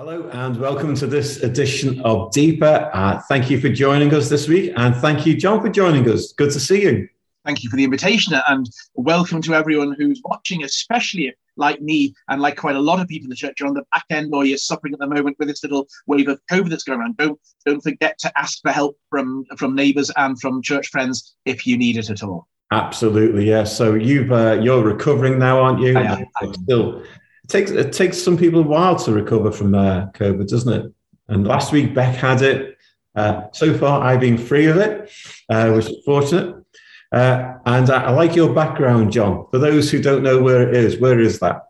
[0.00, 2.90] Hello and welcome to this edition of Deeper.
[2.94, 6.32] Uh, thank you for joining us this week, and thank you, John, for joining us.
[6.32, 7.06] Good to see you.
[7.44, 12.14] Thank you for the invitation, and welcome to everyone who's watching, especially if, like me
[12.30, 14.32] and like quite a lot of people in the church, you're on the back end
[14.32, 17.18] or you're suffering at the moment with this little wave of COVID that's going around.
[17.18, 21.66] Don't don't forget to ask for help from from neighbours and from church friends if
[21.66, 22.48] you need it at all.
[22.72, 23.76] Absolutely, yes.
[23.76, 25.98] So you've uh, you're recovering now, aren't you?
[25.98, 26.54] I am.
[26.54, 27.02] Still,
[27.50, 30.92] takes it takes some people a while to recover from uh, COVID, doesn't it?
[31.28, 32.76] And last week Beck had it.
[33.14, 35.10] Uh, so far, I've been free of it,
[35.48, 36.64] uh, which is fortunate.
[37.12, 39.46] Uh, and I, I, like your background, John.
[39.50, 41.64] For those who don't know where it is, where is that?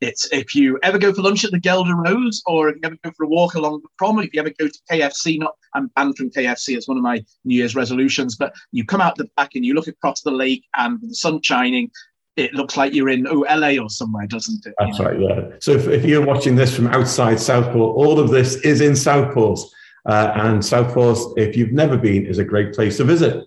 [0.00, 2.96] It's if you ever go for lunch at the Gelder Rose, or if you ever
[3.02, 5.88] go for a walk along the prom, if you ever go to KFC, not I'm
[5.96, 9.28] banned from KFC, it's one of my New Year's resolutions, but you come out the
[9.36, 11.90] back and you look across the lake and the sun shining,
[12.36, 14.74] it looks like you're in oh LA or somewhere, doesn't it?
[14.78, 15.20] That's right.
[15.20, 15.50] Yeah.
[15.60, 19.60] So if, if, you're watching this from outside Southport, all of this is in Southport,
[20.06, 23.46] uh, and Southport, if you've never been, is a great place to visit.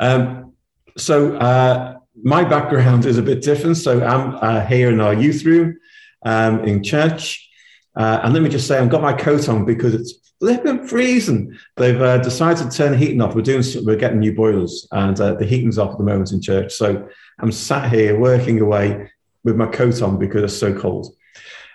[0.00, 0.52] Um,
[0.96, 3.76] so uh, my background is a bit different.
[3.76, 5.76] So I'm uh, here in our youth room
[6.24, 7.48] um, in church,
[7.96, 11.56] uh, and let me just say I've got my coat on because it's flipping freezing.
[11.76, 13.34] They've uh, decided to turn the heating off.
[13.34, 16.42] We're doing we're getting new boilers, and uh, the heating's off at the moment in
[16.42, 16.74] church.
[16.74, 19.10] So I'm sat here working away
[19.44, 21.14] with my coat on because it's so cold.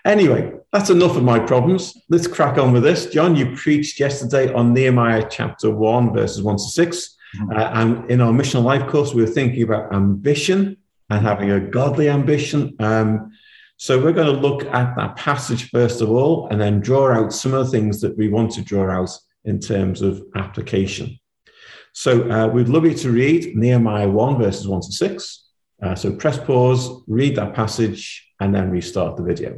[0.05, 1.95] Anyway, that's enough of my problems.
[2.09, 3.07] Let's crack on with this.
[3.07, 7.17] John, you preached yesterday on Nehemiah chapter 1, verses 1 to 6.
[7.35, 7.51] Mm-hmm.
[7.51, 10.77] Uh, and in our missional life course, we were thinking about ambition
[11.09, 12.75] and having a godly ambition.
[12.79, 13.31] Um,
[13.81, 17.31] so we're going to look at that passage first of all, and then draw out
[17.31, 19.09] some of the things that we want to draw out
[19.45, 21.17] in terms of application.
[21.93, 25.45] So uh, we'd love you to read Nehemiah 1, verses 1 to 6.
[25.81, 29.57] Uh, so press pause, read that passage, and then restart the video.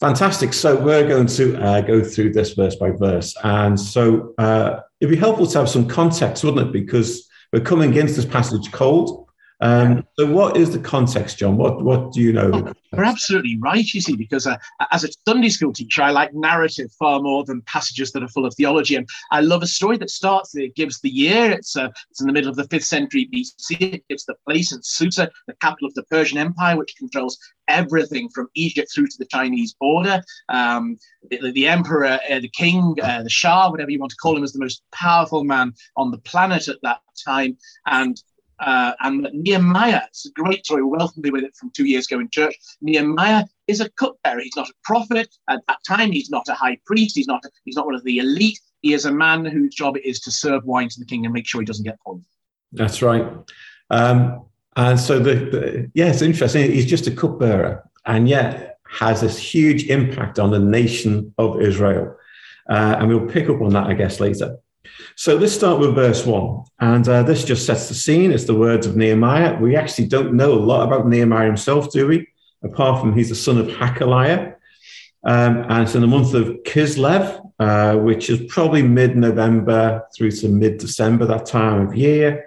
[0.00, 0.54] Fantastic.
[0.54, 3.36] So we're going to uh, go through this verse by verse.
[3.44, 6.72] And so uh, it'd be helpful to have some context, wouldn't it?
[6.72, 9.23] Because we're coming into this passage cold.
[9.60, 11.56] Um, so, what is the context, John?
[11.56, 12.50] What what do you know?
[12.52, 13.84] Oh, you're absolutely right.
[13.84, 14.56] You see, because uh,
[14.90, 18.46] as a Sunday school teacher, I like narrative far more than passages that are full
[18.46, 18.96] of theology.
[18.96, 20.54] And I love a story that starts.
[20.56, 21.50] It gives the year.
[21.50, 23.80] It's uh, it's in the middle of the fifth century BC.
[23.80, 27.38] It gives the place in Susa, the capital of the Persian Empire, which controls
[27.68, 30.22] everything from Egypt through to the Chinese border.
[30.48, 30.98] Um,
[31.30, 34.44] the, the, emperor, uh, the king, uh, the Shah, whatever you want to call him,
[34.44, 37.56] is the most powerful man on the planet at that time.
[37.86, 38.20] And
[38.60, 40.82] uh, and Nehemiah, it's a great story.
[40.82, 42.56] We're well familiar with it from two years ago in church.
[42.80, 44.40] Nehemiah is a cupbearer.
[44.40, 45.34] He's not a prophet.
[45.48, 47.16] At that time, he's not a high priest.
[47.16, 48.60] He's not, a, he's not one of the elite.
[48.82, 51.32] He is a man whose job it is to serve wine to the king and
[51.32, 52.26] make sure he doesn't get poisoned.
[52.72, 53.26] That's right.
[53.90, 54.44] Um,
[54.76, 56.70] and so, the, the, yeah, it's interesting.
[56.70, 62.16] He's just a cupbearer and yet has this huge impact on the nation of Israel.
[62.68, 64.58] Uh, and we'll pick up on that, I guess, later.
[65.16, 66.64] So let's start with verse one.
[66.80, 68.32] And uh, this just sets the scene.
[68.32, 69.58] It's the words of Nehemiah.
[69.58, 72.28] We actually don't know a lot about Nehemiah himself, do we?
[72.62, 74.56] Apart from he's the son of Hacaliah.
[75.26, 80.32] Um, and it's in the month of Kislev, uh, which is probably mid November through
[80.32, 82.46] to mid December, that time of year.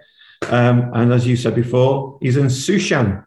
[0.50, 3.26] Um, and as you said before, he's in Shushan,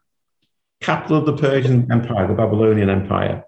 [0.81, 3.44] capital of the Persian Empire, the Babylonian Empire.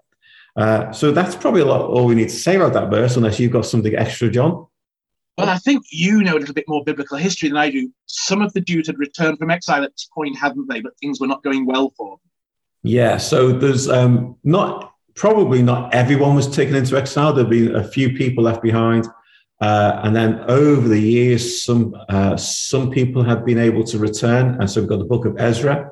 [0.55, 3.39] Uh, so that's probably a lot all we need to say about that verse, unless
[3.39, 4.67] you've got something extra, John.
[5.37, 7.91] Well, I think you know a little bit more biblical history than I do.
[8.05, 10.79] Some of the Jews had returned from exile at this point, hadn't they?
[10.79, 12.29] But things were not going well for them.
[12.83, 17.33] Yeah, so there's um, not probably not everyone was taken into exile.
[17.33, 19.07] There've been a few people left behind,
[19.59, 24.59] uh, and then over the years, some uh, some people have been able to return,
[24.59, 25.91] and so we've got the book of Ezra.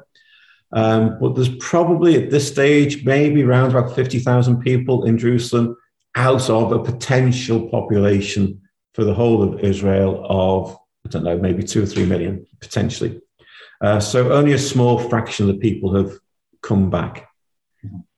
[0.74, 5.76] Um, but there's probably at this stage maybe around about fifty thousand people in Jerusalem
[6.16, 8.61] out of a potential population
[8.94, 13.22] for the whole of Israel of, I don't know, maybe two or three million potentially.
[13.82, 16.14] Uh, so only a small fraction of the people have
[16.62, 17.28] come back.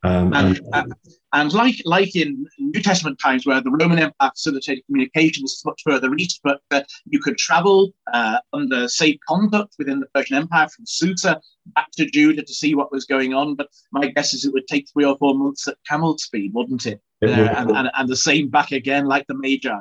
[0.04, 0.94] Um, and, and,
[1.32, 6.14] and, like like in New Testament times, where the Roman Empire facilitated communications much further
[6.16, 10.86] east, but uh, you could travel uh, under safe conduct within the Persian Empire from
[10.86, 13.56] Susa back to Judah to see what was going on.
[13.56, 16.86] But my guess is it would take three or four months at camel speed, wouldn't
[16.86, 17.00] it?
[17.22, 17.40] it would.
[17.40, 19.80] Uh, and, and, and the same back again, like the Magi.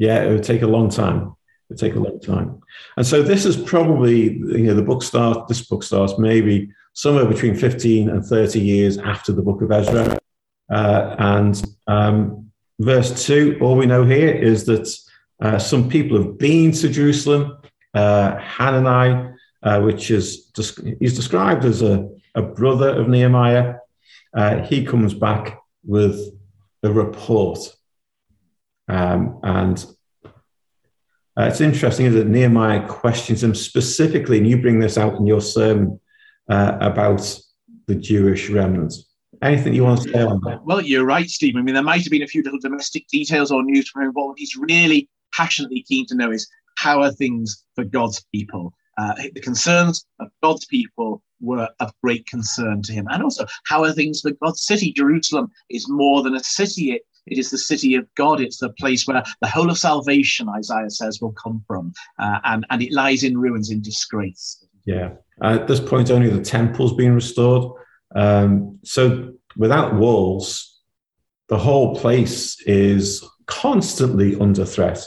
[0.00, 1.18] Yeah, it would take a long time.
[1.18, 1.34] It
[1.68, 2.62] would take a long time.
[2.96, 7.26] And so this is probably, you know, the book starts, this book starts maybe somewhere
[7.26, 10.18] between 15 and 30 years after the book of Ezra.
[10.72, 14.88] Uh, and um, verse 2, all we know here is that
[15.42, 17.58] uh, some people have been to Jerusalem.
[17.92, 20.50] Uh, Hanani, uh, which is
[20.98, 23.74] he's described as a, a brother of Nehemiah,
[24.32, 26.18] uh, he comes back with
[26.82, 27.58] a report.
[28.90, 29.84] Um, and
[31.38, 35.40] uh, it's interesting that Nehemiah questions him specifically, and you bring this out in your
[35.40, 36.00] sermon
[36.48, 37.40] uh, about
[37.86, 38.94] the Jewish remnant.
[39.42, 40.64] Anything you want to say on that?
[40.64, 41.60] Well, you're right, Stephen.
[41.60, 44.12] I mean, there might have been a few little domestic details or news from him,
[44.12, 48.74] but what he's really passionately keen to know is how are things for God's people?
[48.98, 53.06] Uh, the concerns of God's people were of great concern to him.
[53.08, 54.92] And also, how are things for God's city?
[54.92, 58.40] Jerusalem is more than a city, it, it is the city of God.
[58.40, 61.92] It's the place where the whole of salvation, Isaiah says, will come from.
[62.18, 64.64] Uh, and, and it lies in ruins, in disgrace.
[64.86, 65.10] Yeah.
[65.42, 67.72] at this point, only the temple's been restored.
[68.14, 70.80] Um, so without walls,
[71.48, 75.04] the whole place is constantly under threat.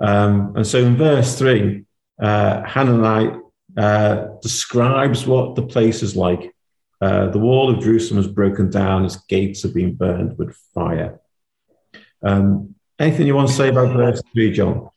[0.00, 1.84] Um, and so in verse 3,
[2.20, 3.38] uh, Hananiah
[3.76, 6.54] uh, describes what the place is like.
[7.00, 11.20] Uh, the wall of Jerusalem is broken down, its gates have been burned with fire.
[12.22, 14.90] Um, anything you want to say about verse 3, John?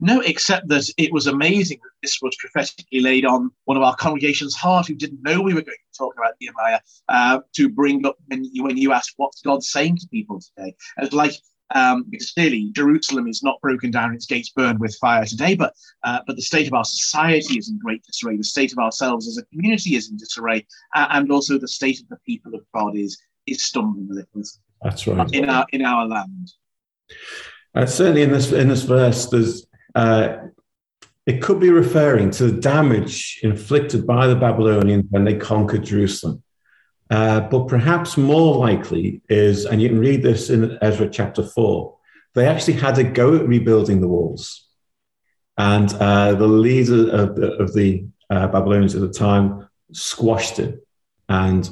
[0.00, 3.94] No, except that it was amazing that this was prophetically laid on one of our
[3.96, 8.04] congregation's heart who didn't know we were going to talk about Nehemiah uh, to bring
[8.04, 10.74] up when you, when you asked what's God saying to people today.
[10.98, 11.34] It's like
[11.74, 15.74] um, because clearly Jerusalem is not broken down, its gates burned with fire today, but
[16.02, 18.36] uh, but the state of our society is in great disarray.
[18.36, 22.00] The state of ourselves as a community is in disarray, uh, and also the state
[22.00, 24.42] of the people of God is is stumbling a little.
[24.82, 25.32] That's right.
[25.32, 26.52] In our in our land.
[27.74, 30.36] Uh, certainly, in this in this verse, there's uh,
[31.26, 36.42] it could be referring to the damage inflicted by the Babylonians when they conquered Jerusalem.
[37.10, 41.96] Uh, but perhaps more likely is, and you can read this in Ezra chapter 4,
[42.34, 44.68] they actually had a go at rebuilding the walls.
[45.56, 50.86] And uh, the leader of the, of the uh, Babylonians at the time squashed it
[51.28, 51.68] and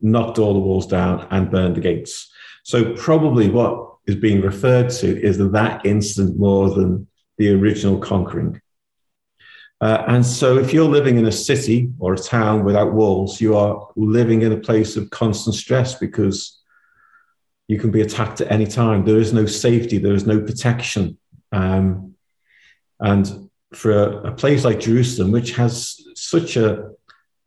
[0.00, 2.32] knocked all the walls down and burned the gates.
[2.64, 7.06] So, probably what is being referred to is that incident more than
[7.38, 8.60] the original conquering.
[9.80, 13.54] Uh, and so, if you're living in a city or a town without walls, you
[13.56, 16.62] are living in a place of constant stress because
[17.68, 19.04] you can be attacked at any time.
[19.04, 21.18] There is no safety, there is no protection.
[21.52, 22.14] Um,
[23.00, 26.90] and for a, a, place like Jerusalem, which has such a,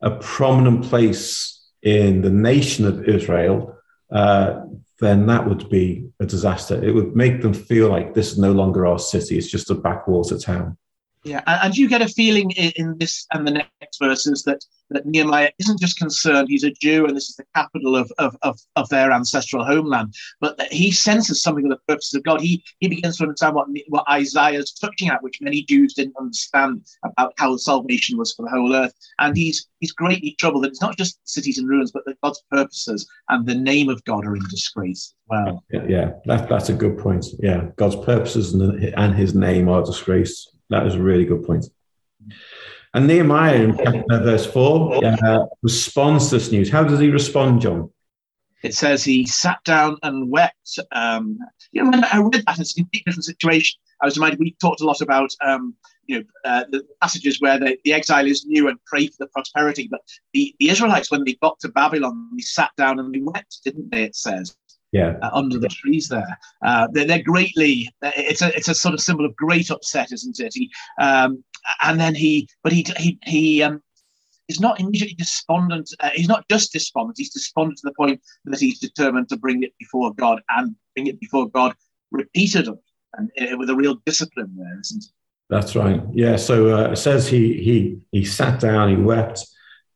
[0.01, 3.75] a prominent place in the nation of Israel,
[4.11, 4.61] uh,
[5.00, 6.84] then that would be a disaster.
[6.84, 9.75] It would make them feel like this is no longer our city, it's just a
[9.75, 10.78] backwater town.
[11.25, 15.51] Yeah, and you get a feeling in this and the next verses that, that Nehemiah
[15.60, 18.88] isn't just concerned he's a Jew and this is the capital of, of, of, of
[18.88, 22.39] their ancestral homeland, but that he senses something of the purposes of God.
[22.39, 26.86] He he begins to understand what, what Isaiah's touching at, which many Jews didn't understand
[27.04, 28.94] about how salvation was for the whole earth.
[29.19, 32.42] And he's he's greatly troubled that it's not just cities in ruins, but that God's
[32.50, 35.63] purposes and the name of God are in disgrace as well.
[35.69, 37.25] Yeah, yeah that, that's a good point.
[37.39, 40.56] Yeah, God's purposes and, and his name are disgraced.
[40.69, 41.66] That is a really good point.
[42.94, 46.69] And Nehemiah in chapter verse 4 uh, responds to this news.
[46.69, 47.92] How does he respond, John?
[48.63, 50.80] It says he sat down and wept.
[50.92, 51.38] Um,
[51.71, 53.80] you know, when I read that, it's a completely different situation.
[54.01, 55.75] I was reminded we talked a lot about um,
[56.07, 59.88] you know uh, the passages where the, the is new and pray for the prosperity,
[59.89, 60.01] but
[60.33, 63.92] the, the Israelites, when they got to Babylon, they sat down and they wept, didn't
[63.92, 64.04] they?
[64.04, 64.56] It says
[64.91, 66.38] yeah, uh, under the trees there.
[66.65, 67.90] Uh, they're, they're, greatly.
[68.02, 70.54] It's a it's a sort of symbol of great upset, isn't it?
[70.56, 71.44] He, um,
[71.83, 73.83] and then he, but he he he um,
[74.47, 75.94] is not immediately despondent.
[75.99, 77.18] Uh, he's not just despondent.
[77.18, 81.07] He's despondent to the point that he's determined to bring it before God and bring
[81.07, 81.75] it before God
[82.11, 82.80] repeatedly
[83.16, 85.11] and uh, with a real discipline there, isn't it?
[85.49, 86.02] That's right.
[86.14, 86.35] Yeah.
[86.35, 89.45] So uh, it says he he he sat down, he wept,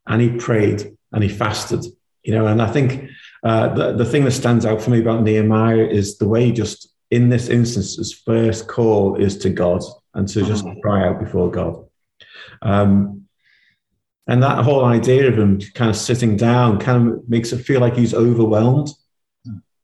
[0.08, 1.86] and he prayed and he fasted.
[2.24, 3.10] You know, and I think
[3.44, 6.52] uh, the, the thing that stands out for me about Nehemiah is the way he
[6.52, 9.84] just, in this instance, his first call is to God
[10.14, 10.80] and to just mm-hmm.
[10.80, 11.86] cry out before God.
[12.62, 13.26] Um,
[14.28, 17.82] and that whole idea of him kind of sitting down kind of makes it feel
[17.82, 18.90] like he's overwhelmed.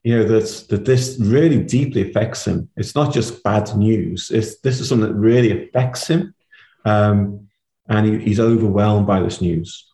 [0.04, 2.70] You know, that, that this really deeply affects him.
[2.78, 6.34] It's not just bad news, it's, this is something that really affects him.
[6.86, 7.50] Um,
[7.90, 9.86] and he, he's overwhelmed by this news.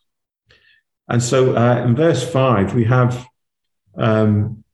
[1.08, 3.26] And so uh, in verse 5, we have
[3.96, 4.64] um,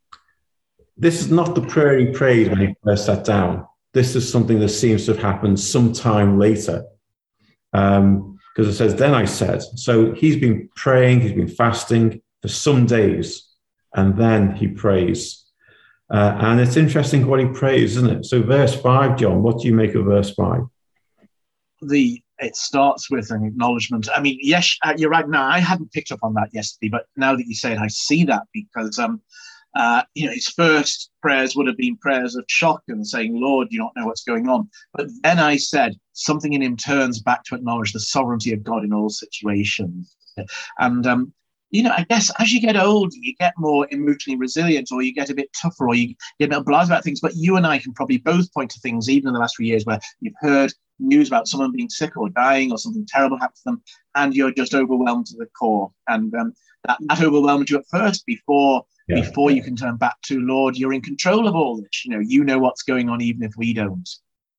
[0.96, 3.66] this is not the prayer he prayed when he first sat down.
[3.92, 6.84] This is something that seems to have happened sometime later.
[7.72, 12.48] Because um, it says, Then I said, so he's been praying, he's been fasting for
[12.48, 13.48] some days,
[13.94, 15.44] and then he prays.
[16.10, 18.24] Uh, and it's interesting what he prays, isn't it?
[18.26, 20.62] So, verse 5, John, what do you make of verse 5?
[21.80, 24.08] The it starts with an acknowledgement.
[24.14, 25.28] I mean, yes, uh, you're right.
[25.28, 27.88] Now, I hadn't picked up on that yesterday, but now that you say it, I
[27.88, 29.20] see that because um,
[29.74, 33.68] uh, you know, his first prayers would have been prayers of shock and saying, Lord,
[33.70, 34.68] you don't know what's going on.
[34.92, 38.84] But then I said, something in him turns back to acknowledge the sovereignty of God
[38.84, 40.14] in all situations.
[40.78, 41.32] And, um,
[41.72, 45.12] you know, I guess as you get older, you get more emotionally resilient or you
[45.12, 47.20] get a bit tougher or you get a bit blasé about things.
[47.20, 49.66] But you and I can probably both point to things, even in the last few
[49.66, 53.56] years, where you've heard news about someone being sick or dying or something terrible happened
[53.56, 53.82] to them,
[54.14, 55.90] and you're just overwhelmed to the core.
[56.08, 56.52] And um,
[56.84, 59.20] that, that overwhelmed you at first before yeah.
[59.20, 62.04] before you can turn back to Lord, you're in control of all this.
[62.04, 64.08] You know, you know what's going on, even if we don't.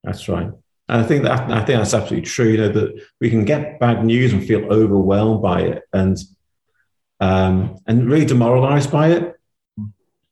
[0.03, 0.49] That's right.
[0.89, 2.49] And I think that I think that's absolutely true.
[2.49, 6.17] You know that we can get bad news and feel overwhelmed by it, and
[7.23, 9.39] um, and really demoralized by it.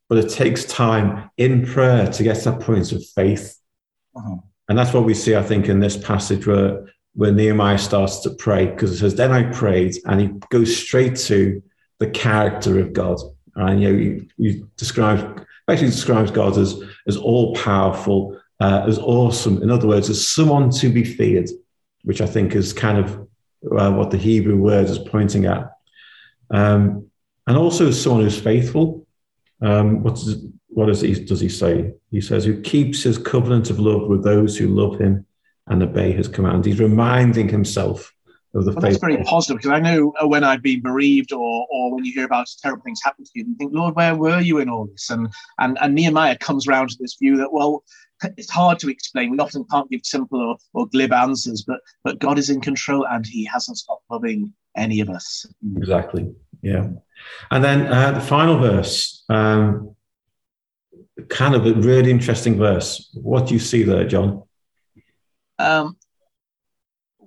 [0.09, 3.57] But it takes time in prayer to get to that point of faith,
[4.13, 4.35] uh-huh.
[4.67, 5.37] and that's what we see.
[5.37, 9.31] I think in this passage where where Nehemiah starts to pray because it says, "Then
[9.31, 11.63] I prayed," and he goes straight to
[11.99, 13.19] the character of God.
[13.55, 16.75] And you know, you, you describe basically describes God as
[17.07, 19.63] as all powerful, uh, as awesome.
[19.63, 21.49] In other words, as someone to be feared,
[22.03, 23.15] which I think is kind of
[23.79, 25.71] uh, what the Hebrew word is pointing at,
[26.51, 27.07] um,
[27.47, 29.07] and also someone who's faithful.
[29.61, 31.93] Um, what does what does he, does he say?
[32.11, 35.25] He says, "Who keeps his covenant of love with those who love him
[35.67, 38.13] and obey his command." He's reminding himself
[38.53, 41.67] of the well, That's very positive because I know uh, when I've been bereaved or
[41.69, 44.39] or when you hear about terrible things happen to you, you think, Lord, where were
[44.39, 45.09] you in all this?
[45.09, 45.29] And
[45.59, 47.83] and and Nehemiah comes around to this view that well,
[48.37, 49.31] it's hard to explain.
[49.31, 53.05] We often can't give simple or, or glib answers, but but God is in control
[53.07, 55.45] and He hasn't stopped loving any of us.
[55.77, 56.33] Exactly.
[56.61, 56.89] Yeah.
[57.49, 59.95] And then uh, the final verse, um,
[61.29, 63.09] kind of a really interesting verse.
[63.13, 64.43] What do you see there, John?
[65.59, 65.97] Um,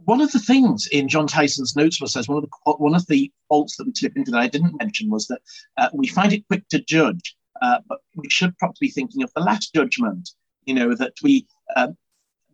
[0.04, 3.06] one of the things in John Tyson's notes was says one of the one of
[3.06, 5.40] the faults that we slip into that I didn't mention was that
[5.76, 9.32] uh, we find it quick to judge, uh, but we should probably be thinking of
[9.34, 10.30] the last judgment.
[10.66, 11.46] You know that we.
[11.76, 11.88] Uh,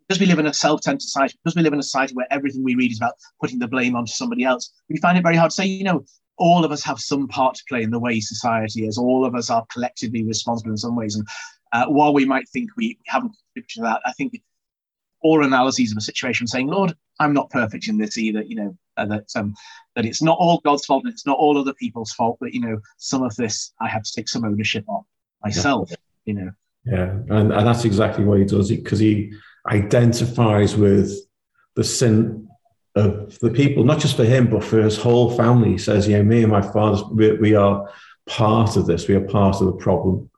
[0.09, 2.65] because we live in a self-centered society, because we live in a society where everything
[2.65, 5.53] we read is about putting the blame onto somebody else, we find it very hard
[5.53, 6.05] to say, you know,
[6.37, 8.99] all of us have some part to play in the way society is.
[8.99, 11.15] All of us are collectively responsible in some ways.
[11.15, 11.25] And
[11.73, 14.43] uh, while we might think we haven't pictured that, I think
[15.23, 18.77] all analyses of a situation saying, Lord, I'm not perfect in this either, you know,
[18.97, 19.55] uh, that um,
[19.95, 22.61] that it's not all God's fault and it's not all other people's fault, but you
[22.61, 25.05] know, some of this I have to take some ownership of
[25.45, 25.97] myself, yeah.
[26.25, 26.51] you know.
[26.91, 29.33] Yeah, and, and that's exactly what he does because he
[29.67, 31.13] identifies with
[31.77, 32.49] the sin
[32.97, 35.71] of the people, not just for him, but for his whole family.
[35.71, 37.89] He says, you know, me and my father, we, we are
[38.27, 39.07] part of this.
[39.07, 40.29] We are part of the problem.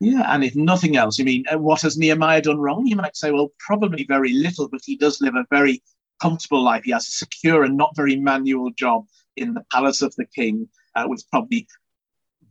[0.00, 2.86] Yeah, and if nothing else, I mean, uh, what has Nehemiah done wrong?
[2.86, 5.82] You might say, well, probably very little, but he does live a very
[6.20, 6.82] comfortable life.
[6.84, 10.68] He has a secure and not very manual job in the palace of the king,
[10.94, 11.66] uh, with probably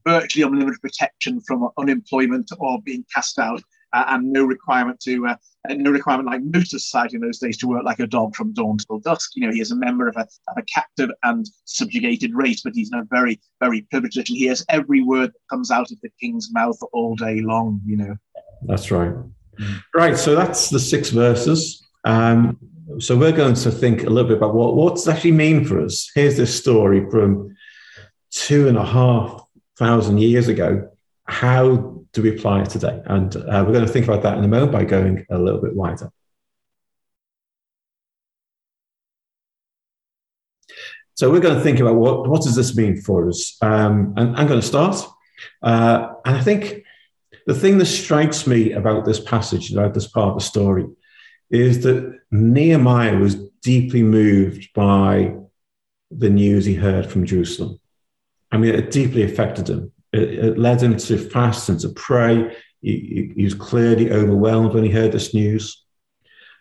[0.05, 3.61] virtually unlimited protection from unemployment or being cast out
[3.93, 5.35] uh, and no requirement to uh,
[5.69, 8.53] no requirement like most of society in those days to work like a dog from
[8.53, 9.31] dawn till dusk.
[9.35, 12.73] You know, he is a member of a, of a captive and subjugated race, but
[12.73, 14.35] he's in a very, very privileged position.
[14.35, 17.97] He hears every word that comes out of the king's mouth all day long, you
[17.97, 18.15] know.
[18.63, 19.13] That's right.
[19.93, 20.17] Right.
[20.17, 21.87] So that's the six verses.
[22.05, 22.57] Um,
[22.99, 26.09] so we're going to think a little bit about what what's actually mean for us.
[26.15, 27.55] Here's this story from
[28.31, 29.40] two and a half
[29.81, 30.89] thousand years ago.
[31.25, 33.01] How do we apply it today?
[33.05, 35.59] And uh, we're going to think about that in a moment by going a little
[35.59, 36.11] bit wider.
[41.15, 43.57] So we're going to think about what, what does this mean for us?
[43.61, 45.03] Um, and I'm going to start.
[45.63, 46.83] Uh, and I think
[47.47, 50.85] the thing that strikes me about this passage, about this part of the story,
[51.49, 55.35] is that Nehemiah was deeply moved by
[56.11, 57.80] the news he heard from Jerusalem.
[58.51, 59.91] I mean, it deeply affected him.
[60.11, 62.55] It, it led him to fast and to pray.
[62.81, 65.83] He, he, was clearly overwhelmed when he heard this news.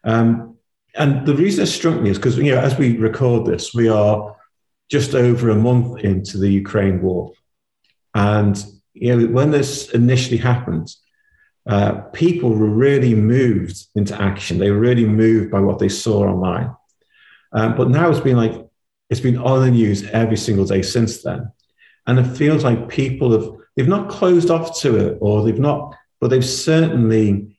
[0.04, 0.56] Um,
[0.94, 3.88] and the reason it struck me is because, you know, as we record this, we
[3.88, 4.37] are
[4.90, 7.32] just over a month into the Ukraine war.
[8.14, 10.88] And, you know, when this initially happened,
[11.66, 14.59] uh, people were really moved into action.
[14.59, 16.75] They were really moved by what they saw online.
[17.52, 18.54] Um, but now it's been like,
[19.09, 21.52] it's been on the news every single day since then.
[22.11, 25.95] And it feels like people have, they've not closed off to it or they've not,
[26.21, 27.57] but they've certainly,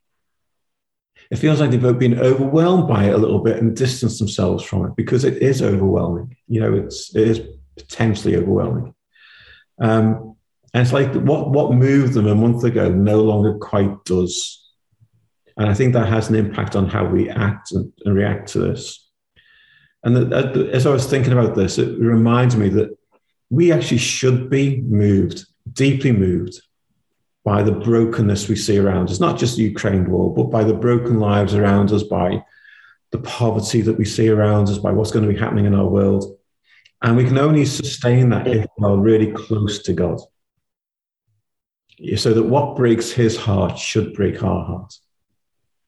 [1.32, 4.86] it feels like they've been overwhelmed by it a little bit and distanced themselves from
[4.88, 6.36] it because it is overwhelming.
[6.50, 7.42] You know, it's, it is
[7.78, 8.94] potentially overwhelming.
[9.80, 10.36] Um,
[10.74, 14.70] and it's like what, what moved them a month ago no longer quite does.
[15.56, 18.60] And I think that has an impact on how we act and, and react to
[18.60, 19.10] this.
[20.04, 22.98] And the, as I was thinking about this, it reminds me that
[23.52, 26.60] we actually should be moved, deeply moved
[27.44, 30.74] by the brokenness we see around us, not just the Ukraine war, but by the
[30.74, 32.44] broken lives around us, by
[33.12, 35.88] the poverty that we see around us, by what's going to be happening in our
[35.88, 36.38] world.
[37.02, 40.22] And we can only sustain that if we are really close to God.
[42.16, 44.94] So that what breaks his heart should break our heart.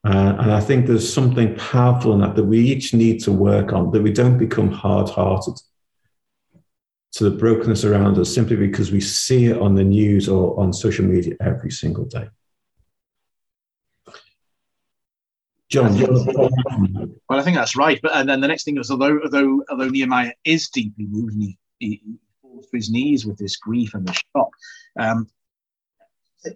[0.05, 3.71] Uh, and I think there's something powerful in that that we each need to work
[3.71, 5.57] on, that we don't become hard hearted
[7.13, 10.73] to the brokenness around us simply because we see it on the news or on
[10.73, 12.27] social media every single day.
[15.69, 16.49] John, well,
[17.29, 17.99] I think that's right.
[18.01, 21.41] But and then the next thing is, although although although Nehemiah is deeply moved, and
[21.41, 22.01] he, he,
[22.43, 24.49] falls to his knees with this grief and the shock.
[24.99, 25.27] Um,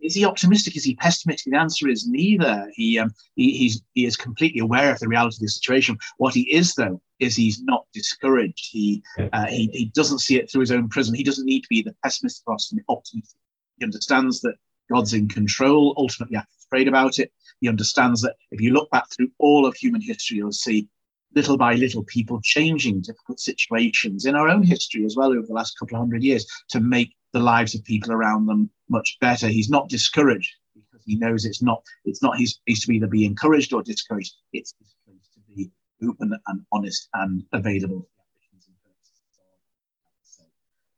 [0.01, 0.75] is he optimistic?
[0.75, 1.51] Is he pessimistic?
[1.51, 2.69] The answer is neither.
[2.73, 5.97] He, um, he, he's, he is completely aware of the reality of the situation.
[6.17, 8.67] What he is, though, is he's not discouraged.
[8.71, 9.03] He,
[9.33, 11.15] uh, he, he doesn't see it through his own prism.
[11.15, 13.35] He doesn't need to be the pessimist or the optimist.
[13.79, 14.55] He understands that
[14.91, 15.93] God's in control.
[15.97, 19.75] Ultimately, after prayed about it, he understands that if you look back through all of
[19.75, 20.87] human history, you'll see
[21.35, 25.53] little by little people changing difficult situations in our own history as well over the
[25.53, 29.47] last couple of hundred years to make the lives of people around them much better.
[29.47, 33.25] He's not discouraged because he knows it's not it's not his place to either be
[33.25, 34.33] encouraged or discouraged.
[34.53, 35.71] It's his place to be
[36.07, 38.07] open and honest and available.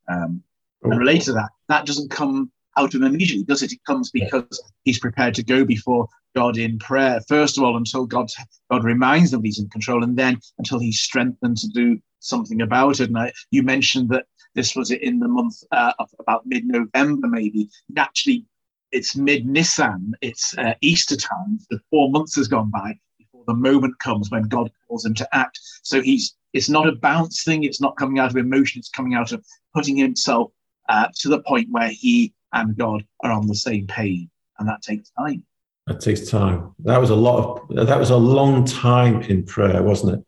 [0.08, 0.44] Um,
[0.84, 3.74] and related to that, that doesn't come out of him immediately, does it?
[3.74, 8.06] It comes because he's prepared to go before God in prayer, first of all, until
[8.06, 8.30] God,
[8.72, 13.00] God reminds them he's in control, and then until he's strengthened to do something about
[13.00, 13.10] it.
[13.10, 14.26] And I, you mentioned that
[14.60, 17.70] this was it in the month uh, of about mid November, maybe.
[17.88, 18.46] Naturally,
[18.92, 21.60] it's mid Nisan, it's uh, Easter time.
[21.70, 25.28] The four months has gone by before the moment comes when God calls him to
[25.34, 25.62] act.
[25.84, 29.14] So he's it's not a bounce thing, it's not coming out of emotion, it's coming
[29.14, 30.52] out of putting himself
[30.90, 34.28] uh, to the point where he and God are on the same page.
[34.58, 35.46] And that takes time.
[35.88, 36.76] That takes time.
[36.80, 40.26] That was a lot of that was a long time in prayer, wasn't it?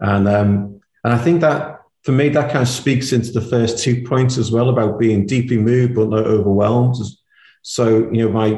[0.00, 1.75] And um, and I think that
[2.06, 5.26] for me, that kind of speaks into the first two points as well about being
[5.26, 6.94] deeply moved but not overwhelmed.
[7.62, 8.50] So, you know, my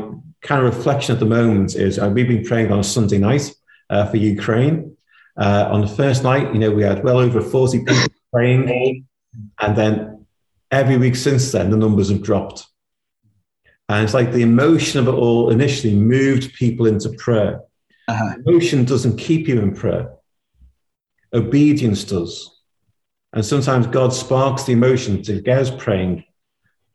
[0.42, 3.50] kind of reflection at the moment is uh, we've been praying on a Sunday night
[3.88, 4.98] uh, for Ukraine.
[5.38, 7.96] Uh, on the first night, you know, we had well over 40 people
[8.34, 9.06] praying.
[9.58, 10.26] And then
[10.70, 12.66] every week since then, the numbers have dropped.
[13.88, 17.62] And it's like the emotion of it all initially moved people into prayer.
[18.08, 18.34] Uh-huh.
[18.46, 20.12] Emotion doesn't keep you in prayer,
[21.32, 22.56] obedience does.
[23.32, 26.24] And sometimes God sparks the emotion to get us praying,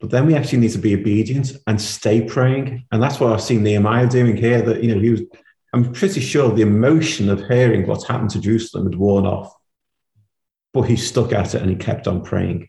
[0.00, 2.86] but then we actually need to be obedient and stay praying.
[2.90, 4.60] And that's what I've seen Nehemiah doing here.
[4.62, 5.22] That you know, he was.
[5.72, 9.52] I'm pretty sure the emotion of hearing what's happened to Jerusalem had worn off,
[10.72, 12.68] but he stuck at it and he kept on praying.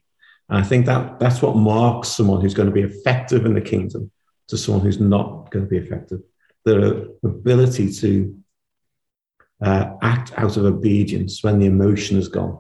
[0.49, 3.62] And I think that that's what marks someone who's going to be effective in the
[3.62, 4.12] kingdom
[4.47, 6.21] to someone who's not going to be effective.
[6.63, 8.39] The ability to
[9.62, 12.60] uh, act out of obedience when the emotion is gone.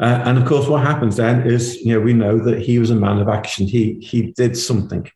[0.00, 2.90] Uh, and of course, what happens then is, you know, we know that he was
[2.90, 3.66] a man of action.
[3.66, 5.10] He he did something,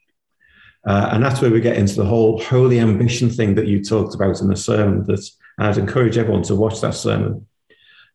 [0.86, 4.14] uh, and that's where we get into the whole holy ambition thing that you talked
[4.14, 5.04] about in the sermon.
[5.04, 5.24] That
[5.58, 7.46] I'd encourage everyone to watch that sermon.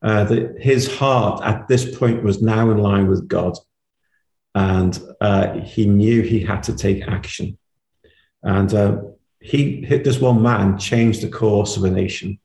[0.02, 3.58] Uh, that his heart at this point was now in line with God,
[4.54, 7.58] and uh, he knew he had to take action.
[8.44, 9.02] And uh,
[9.40, 12.40] he hit this one man changed the course of a nation.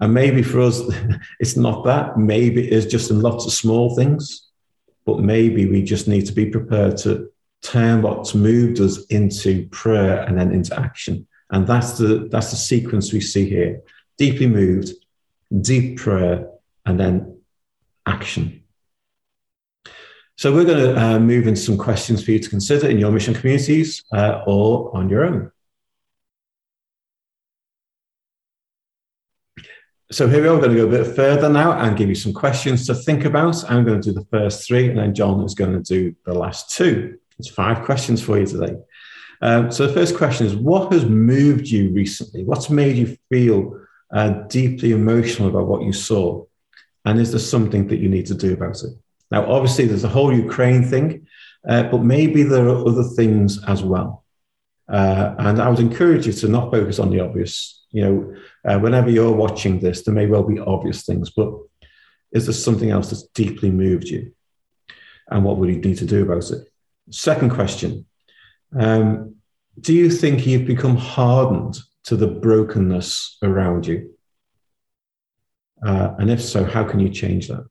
[0.00, 0.82] And maybe for us,
[1.40, 2.18] it's not that.
[2.18, 4.48] Maybe it's just in lots of small things.
[5.06, 7.30] But maybe we just need to be prepared to
[7.62, 11.26] turn what's moved us into prayer and then into action.
[11.50, 13.82] And that's the that's the sequence we see here.
[14.16, 14.92] Deeply moved,
[15.60, 16.48] deep prayer,
[16.86, 17.38] and then
[18.06, 18.62] action.
[20.36, 23.12] So we're going to uh, move into some questions for you to consider in your
[23.12, 25.52] mission communities uh, or on your own.
[30.12, 32.34] So here we are going to go a bit further now and give you some
[32.34, 33.68] questions to think about.
[33.70, 36.34] I'm going to do the first three, and then John is going to do the
[36.34, 37.16] last two.
[37.38, 38.76] It's five questions for you today.
[39.40, 42.44] Um, so the first question is What has moved you recently?
[42.44, 43.80] What's made you feel
[44.12, 46.44] uh, deeply emotional about what you saw?
[47.06, 48.90] And is there something that you need to do about it?
[49.30, 51.26] Now, obviously, there's a whole Ukraine thing,
[51.66, 54.24] uh, but maybe there are other things as well.
[54.86, 57.86] Uh, and I would encourage you to not focus on the obvious.
[57.90, 58.34] You know,
[58.66, 61.52] uh, whenever you're watching this, there may well be obvious things, but
[62.32, 64.32] is there something else that's deeply moved you?
[65.30, 66.68] And what would you need to do about it?
[67.10, 68.06] Second question
[68.78, 69.36] um,
[69.80, 74.10] Do you think you've become hardened to the brokenness around you?
[75.84, 77.66] Uh, and if so, how can you change that?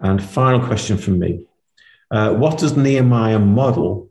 [0.00, 1.46] And final question from me
[2.10, 4.10] Uh, what does Nehemiah model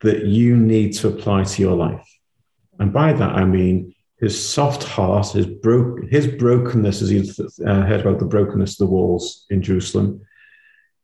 [0.00, 2.08] that you need to apply to your life?
[2.78, 7.18] And by that, I mean his soft heart, his, bro- his brokenness, as he
[7.66, 10.24] uh, heard about the brokenness of the walls in Jerusalem,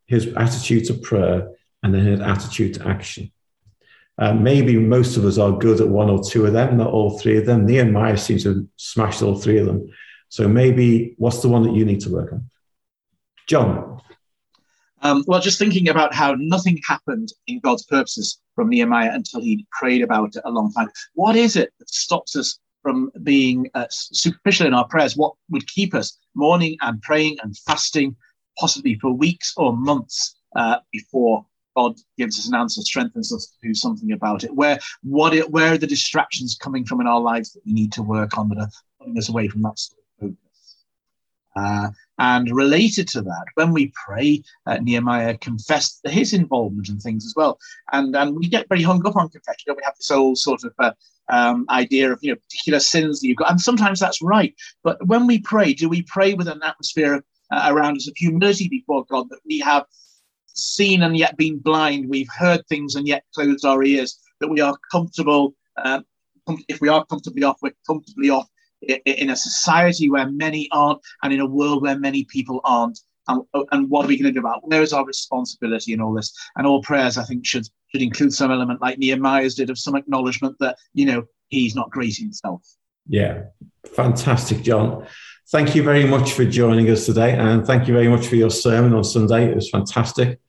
[0.07, 1.51] his attitude to prayer,
[1.83, 3.33] and then his attitude to action.
[4.19, 7.19] Uh, maybe most of us are good at one or two of them, not all
[7.19, 7.67] three of them.
[7.67, 9.91] Nehemiah seems to have smashed all three of them.
[10.29, 12.49] So maybe what's the one that you need to work on?
[13.49, 14.01] John.
[15.03, 19.67] Um, well, just thinking about how nothing happened in God's purposes from Nehemiah until he
[19.73, 20.91] prayed about it a long time.
[21.15, 25.17] What is it that stops us from being uh, superficial in our prayers?
[25.17, 28.17] What would keep us mourning and praying and fasting,
[28.59, 31.45] possibly for weeks or months uh, before
[31.77, 34.55] God gives us an answer, strengthens us to do something about it.
[34.55, 37.93] Where what it, where are the distractions coming from in our lives that we need
[37.93, 39.79] to work on that are putting us away from that?
[42.21, 47.35] And related to that, when we pray, uh, Nehemiah confessed his involvement in things as
[47.37, 47.59] well.
[47.92, 49.64] And and we get very hung up on confession.
[49.66, 50.92] You know, we have this old sort of uh,
[51.29, 54.55] um, idea of you know particular sins that you've got, and sometimes that's right.
[54.83, 58.68] But when we pray, do we pray with an atmosphere uh, around us of humility
[58.68, 59.85] before God that we have
[60.47, 62.09] seen and yet been blind.
[62.09, 64.18] We've heard things and yet closed our ears.
[64.40, 65.55] That we are comfortable.
[65.77, 66.01] Uh,
[66.68, 68.49] if we are comfortably off, we're comfortably off
[68.83, 73.01] in a society where many aren't, and in a world where many people aren't.
[73.27, 74.67] And, and what are we going to do about?
[74.67, 76.33] Where is our responsibility in all this?
[76.57, 79.95] And all prayers, I think, should should include some element like Nehemiah's did of some
[79.95, 82.62] acknowledgement that you know he's not great himself.
[83.07, 83.45] Yeah,
[83.95, 85.07] fantastic, John.
[85.51, 88.51] Thank you very much for joining us today, and thank you very much for your
[88.51, 89.51] sermon on Sunday.
[89.51, 90.41] It was fantastic.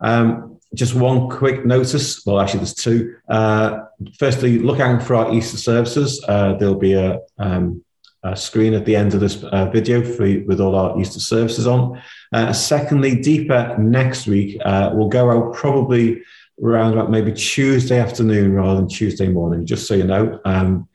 [0.00, 2.24] Um, just one quick notice.
[2.26, 3.16] Well, actually, there's two.
[3.28, 3.84] Uh,
[4.18, 6.24] firstly, look out for our Easter services.
[6.26, 7.84] Uh, there'll be a, um,
[8.22, 11.66] a, screen at the end of this uh, video for, with all our Easter services
[11.66, 12.02] on.
[12.32, 14.60] Uh, secondly, deeper next week.
[14.64, 16.22] Uh, we'll go out probably
[16.62, 20.40] around about maybe Tuesday afternoon rather than Tuesday morning, just so you know.
[20.44, 20.88] Um,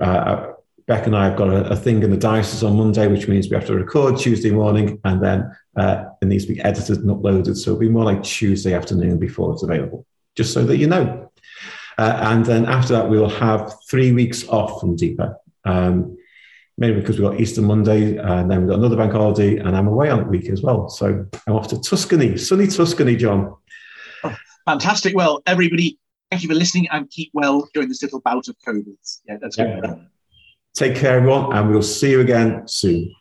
[0.00, 0.53] uh,
[0.86, 3.48] Beck and I have got a, a, thing in the diocese on Monday, which means
[3.48, 7.08] we have to record Tuesday morning and then uh, it needs to be edited and
[7.08, 7.56] uploaded.
[7.56, 11.30] So it'll be more like Tuesday afternoon before it's available, just so that you know.
[11.96, 15.36] Uh, and then after that, we will have three weeks off from Deeper.
[15.64, 16.18] Um,
[16.76, 19.86] maybe because we've got Easter Monday and then we've got another bank holiday and I'm
[19.86, 20.88] away on the week as well.
[20.88, 23.54] So I'm off to Tuscany, sunny Tuscany, John.
[24.22, 25.14] Oh, fantastic.
[25.14, 25.98] Well, everybody,
[26.30, 29.20] thank you for listening and keep well during this little bout of COVID.
[29.26, 29.96] Yeah, that's yeah.
[30.74, 33.14] Take care, everyone, and we'll see you again soon.